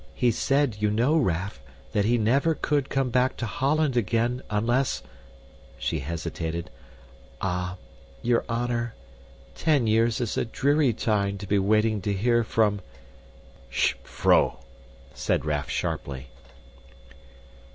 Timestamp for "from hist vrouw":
12.43-14.57